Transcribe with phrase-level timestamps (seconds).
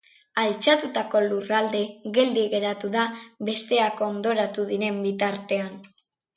[0.43, 1.81] Altxatutako lurralde
[2.17, 3.05] geldi geratu da
[3.51, 5.81] besteak hondoratu diren bitartean.